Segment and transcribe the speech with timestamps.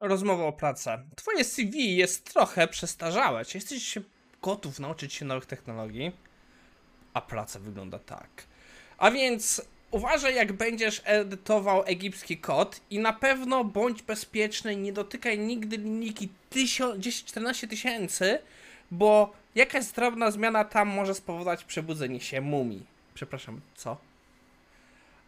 [0.00, 1.04] Rozmowa o pracę.
[1.16, 3.44] Twoje CV jest trochę przestarzałe.
[3.44, 3.98] Czy jesteś
[4.42, 6.12] gotów nauczyć się nowych technologii?
[7.14, 8.28] A praca wygląda tak.
[8.98, 15.38] A więc uważaj, jak będziesz edytował egipski kod i na pewno bądź bezpieczny, nie dotykaj
[15.38, 18.38] nigdy linijki 10-14 tysięcy,
[18.90, 22.86] bo jakaś drobna zmiana tam może spowodować przebudzenie się mumii.
[23.14, 24.07] Przepraszam, co?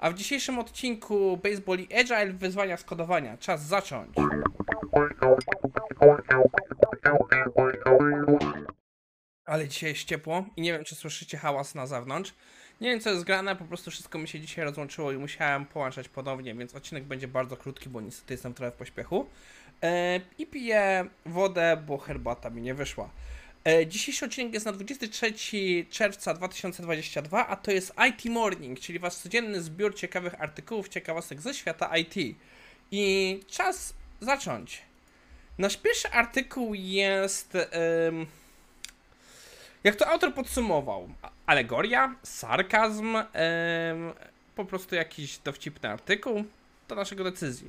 [0.00, 3.36] A w dzisiejszym odcinku Baseball i Agile wyzwania skodowania.
[3.36, 4.16] Czas zacząć.
[9.44, 12.34] Ale dzisiaj jest ciepło i nie wiem, czy słyszycie hałas na zewnątrz.
[12.80, 16.08] Nie wiem, co jest grane, po prostu wszystko mi się dzisiaj rozłączyło i musiałem połączać
[16.08, 19.26] ponownie, więc odcinek będzie bardzo krótki, bo niestety jestem trochę w pośpiechu.
[19.82, 23.10] Eee, I piję wodę, bo herbata mi nie wyszła.
[23.64, 25.34] E, dzisiejszy odcinek jest na 23
[25.90, 31.54] czerwca 2022, a to jest IT Morning, czyli wasz codzienny zbiór ciekawych artykułów, ciekawostek ze
[31.54, 32.36] świata IT.
[32.90, 34.82] I czas zacząć.
[35.58, 37.54] Nasz pierwszy artykuł jest.
[37.54, 38.26] Um,
[39.84, 41.08] jak to autor podsumował?
[41.46, 43.24] Alegoria, sarkazm, um,
[44.56, 46.44] po prostu jakiś dowcipny artykuł
[46.88, 47.68] do naszego decyzji.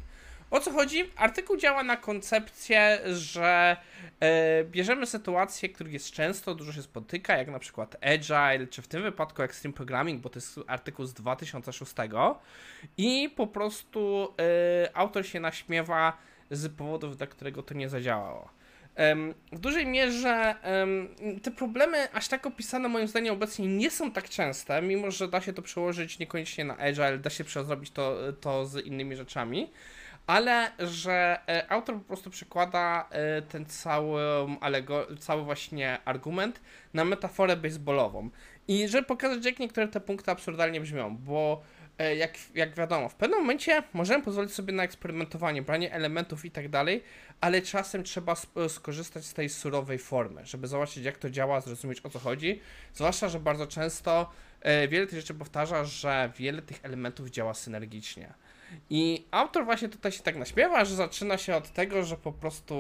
[0.51, 1.03] O co chodzi?
[1.15, 3.77] Artykuł działa na koncepcję, że
[4.19, 8.87] e, bierzemy sytuacje, których jest często, dużo się spotyka, jak na przykład Agile, czy w
[8.87, 11.93] tym wypadku Extreme Programming, bo to jest artykuł z 2006
[12.97, 14.33] i po prostu
[14.85, 16.17] e, autor się naśmiewa
[16.51, 18.49] z powodów, dla którego to nie zadziałało.
[19.51, 20.55] W dużej mierze
[21.43, 25.41] te problemy aż tak opisane moim zdaniem obecnie nie są tak częste, mimo że da
[25.41, 29.71] się to przełożyć niekoniecznie na Agile, da się zrobić to, to z innymi rzeczami
[30.31, 34.21] ale że e, autor po prostu przekłada e, ten cały,
[35.19, 36.61] cały właśnie argument
[36.93, 38.29] na metaforę baseballową.
[38.67, 41.61] I żeby pokazać, jak niektóre te punkty absurdalnie brzmią, bo
[41.97, 46.51] e, jak, jak wiadomo, w pewnym momencie możemy pozwolić sobie na eksperymentowanie, branie elementów i
[46.51, 47.03] tak dalej,
[47.41, 48.35] ale czasem trzeba
[48.69, 52.61] skorzystać z tej surowej formy, żeby zobaczyć, jak to działa, zrozumieć o co chodzi.
[52.93, 54.31] Zwłaszcza, że bardzo często
[54.89, 58.33] wiele tych rzeczy powtarza, że wiele tych elementów działa synergicznie.
[58.89, 62.75] I autor właśnie tutaj się tak naśmiewa, że zaczyna się od tego, że po prostu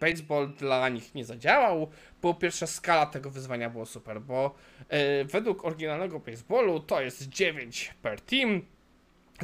[0.00, 1.90] baseball dla nich nie zadziałał.
[2.20, 4.54] Po pierwsze, skala tego wyzwania było super, bo
[4.90, 8.62] yy, według oryginalnego baseballu to jest 9 per team.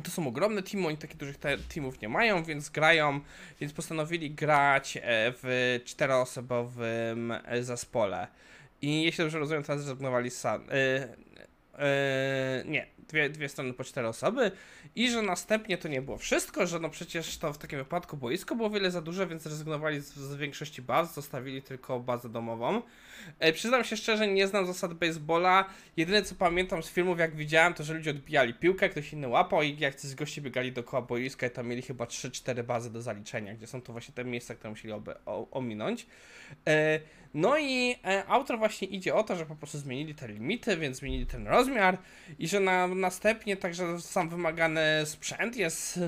[0.02, 1.36] To są ogromne teamy, oni takich dużych
[1.74, 3.20] teamów nie mają, więc grają,
[3.60, 5.00] więc postanowili grać e,
[5.42, 8.28] w czteroosobowym e, zespole.
[8.82, 10.66] I jeśli dobrze rozumiem, teraz zrezygnowali sam.
[11.72, 11.78] Yy,
[12.64, 14.50] yy, nie, dwie, dwie strony po cztery osoby
[14.94, 18.56] i że następnie to nie było wszystko, że no przecież to w takim wypadku boisko
[18.56, 22.82] było wiele za duże, więc rezygnowali z, z większości baz, zostawili tylko bazę domową.
[23.38, 25.64] E, przyznam się szczerze, nie znam zasad baseballa.
[25.96, 29.62] Jedyne co pamiętam z filmów, jak widziałem, to że ludzie odbijali piłkę, ktoś inny łapał
[29.62, 33.54] i jak z gości biegali dookoła boiska i tam mieli chyba 3-4 bazy do zaliczenia,
[33.54, 36.06] gdzie są to właśnie te miejsca, które musieli oby, o, ominąć.
[36.66, 37.00] E,
[37.34, 40.97] no i e, autor właśnie idzie o to, że po prostu zmienili te limity, więc
[40.97, 41.98] zmienili ten rozmiar
[42.38, 46.00] i że na, następnie także sam wymagany sprzęt jest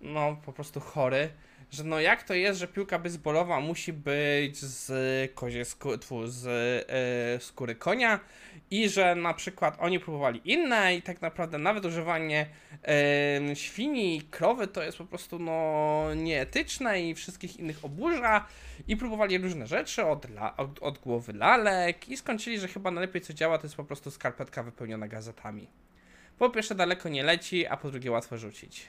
[0.00, 1.30] no po prostu chory
[1.70, 4.90] że no jak to jest, że piłka baseballowa musi być z
[5.34, 6.44] kozie skóry, z
[7.34, 8.20] yy, skóry konia
[8.70, 12.46] i że na przykład oni próbowali inne i tak naprawdę nawet używanie
[13.48, 18.46] yy, świni i krowy to jest po prostu no nieetyczne i wszystkich innych oburza
[18.88, 20.26] i próbowali różne rzeczy od,
[20.56, 24.10] od, od głowy lalek i skończyli, że chyba najlepiej co działa to jest po prostu
[24.10, 25.66] skarpetka wypełniona gazetami.
[26.38, 28.86] Po pierwsze daleko nie leci, a po drugie łatwo rzucić.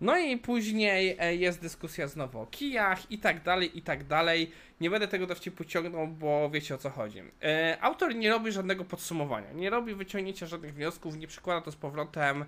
[0.00, 4.50] No i później e, jest dyskusja znowu o kijach i tak dalej, i tak dalej.
[4.80, 7.22] Nie będę tego dowcipu ciągnął, bo wiecie o co chodzi.
[7.42, 11.76] E, autor nie robi żadnego podsumowania, nie robi wyciągnięcia żadnych wniosków, nie przykłada to z
[11.76, 12.44] powrotem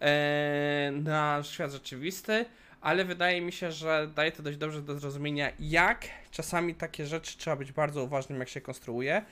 [0.00, 2.44] e, na świat rzeczywisty,
[2.80, 7.38] ale wydaje mi się, że daje to dość dobrze do zrozumienia, jak czasami takie rzeczy
[7.38, 9.22] trzeba być bardzo uważnym, jak się konstruuje,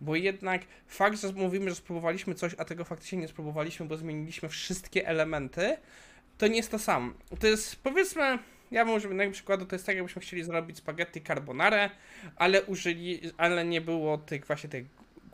[0.00, 4.48] bo jednak fakt, że mówimy, że spróbowaliśmy coś, a tego faktycznie nie spróbowaliśmy, bo zmieniliśmy
[4.48, 5.76] wszystkie elementy,
[6.38, 7.12] to nie jest to samo.
[7.40, 8.38] To jest, powiedzmy,
[8.70, 11.90] ja użył innego przykładu, to jest tak, jakbyśmy chcieli zrobić spaghetti carbonara,
[12.36, 14.86] ale użyli, ale nie było tych właśnie tych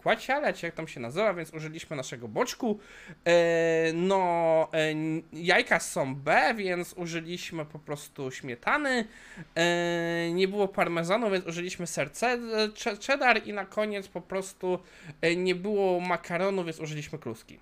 [0.03, 2.79] kłaciale, czy jak tam się nazywa, więc użyliśmy naszego boczku.
[3.25, 4.95] E, no, e,
[5.33, 9.05] jajka są B, więc użyliśmy po prostu śmietany.
[9.55, 12.39] E, nie było parmezanu, więc użyliśmy serce
[13.07, 14.79] cheddar i na koniec po prostu
[15.37, 17.59] nie było makaronu, więc użyliśmy kluski.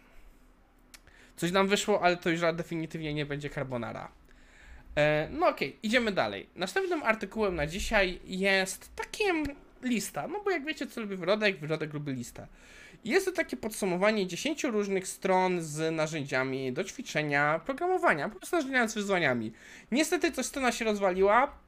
[1.39, 4.11] Coś nam wyszło, ale to już definitywnie nie będzie carbonara.
[4.97, 6.49] E, no okej, okay, idziemy dalej.
[6.57, 9.45] Następnym artykułem na dzisiaj jest takim
[9.83, 10.29] lista.
[10.29, 12.47] No bo jak wiecie, co lubi wyrodek, wyrodek lubi listę.
[13.05, 18.57] I Jest to takie podsumowanie 10 różnych stron z narzędziami do ćwiczenia programowania, po prostu
[18.57, 19.53] narzędziami z wyzwaniami.
[19.93, 21.59] Niestety coś strona się rozwaliła.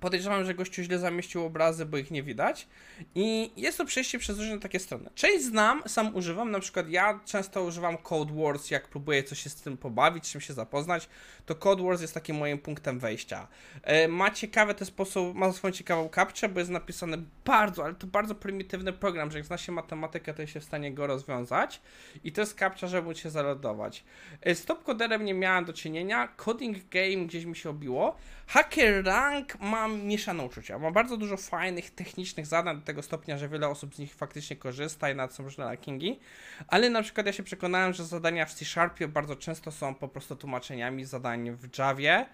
[0.00, 2.68] Podejrzewam, że gościu źle zamieścił obrazy, bo ich nie widać.
[3.14, 5.10] I jest to przejście przez różne takie strony.
[5.14, 9.50] Część znam, sam używam, na przykład ja często używam Code Wars, jak próbuję coś się
[9.50, 11.08] z tym pobawić, czym się zapoznać,
[11.46, 13.48] to Code Wars jest takim moim punktem wejścia.
[13.82, 18.06] E, Ma ciekawy ten sposób, ma swoją ciekawą kapczę, bo jest napisany bardzo, ale to
[18.06, 21.80] bardzo prymitywny program, że jak zna się matematykę, to się w stanie go rozwiązać.
[22.24, 24.04] I to jest kapcza, żeby móc się zalodować.
[24.42, 28.16] E, Z topcoderem nie miałem do czynienia, Coding Game gdzieś mi się obiło.
[28.46, 30.78] Hacker Rank mam mieszane uczucia.
[30.78, 34.56] Ma bardzo dużo fajnych, technicznych zadań do tego stopnia, że wiele osób z nich faktycznie
[34.56, 36.20] korzysta i nawet są różne rankingi.
[36.68, 40.36] Ale na przykład ja się przekonałem, że zadania w C-Sharpie bardzo często są po prostu
[40.36, 42.26] tłumaczeniami zadań w Javie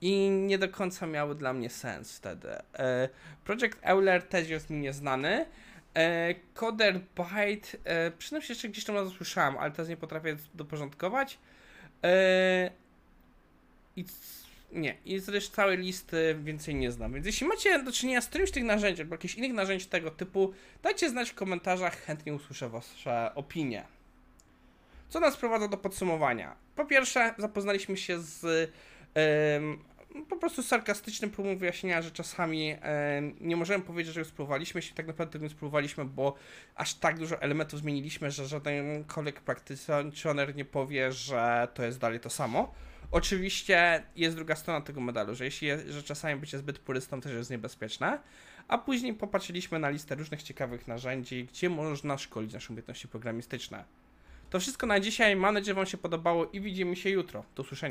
[0.00, 2.48] i nie do końca miały dla mnie sens wtedy.
[2.74, 3.08] E,
[3.44, 5.46] Project Euler też jest mi nieznany.
[5.94, 11.38] E, Coder Byte, e, przynajmniej jeszcze gdzieś tam słyszałem, ale teraz nie potrafię doporządkować.
[13.96, 14.04] I
[14.72, 17.12] nie, i z reszty całej listy więcej nie znam.
[17.12, 20.10] Więc jeśli macie do czynienia z którymś z tych narzędzi, albo jakichś innych narzędzi tego
[20.10, 20.52] typu,
[20.82, 23.84] dajcie znać w komentarzach, chętnie usłyszę wasze opinie.
[25.08, 26.56] Co nas prowadza do podsumowania?
[26.76, 28.70] Po pierwsze, zapoznaliśmy się z
[30.28, 32.76] po prostu sarkastycznym próbą wyjaśnienia, że czasami
[33.40, 36.34] nie możemy powiedzieć, że już spróbowaliśmy, jeśli tak naprawdę nie spróbowaliśmy, bo
[36.74, 42.20] aż tak dużo elementów zmieniliśmy, że żaden kolek practitioner nie powie, że to jest dalej
[42.20, 42.74] to samo.
[43.10, 47.32] Oczywiście jest druga strona tego medalu, że jeśli je, że czasami bycie zbyt purystą też
[47.32, 48.18] jest niebezpieczne,
[48.68, 53.84] a później popatrzyliśmy na listę różnych ciekawych narzędzi, gdzie można szkolić nasze umiejętności programistyczne.
[54.50, 55.36] To wszystko na dzisiaj.
[55.36, 57.44] Mam nadzieję, że Wam się podobało i widzimy się jutro.
[57.56, 57.84] Do usłyszenia.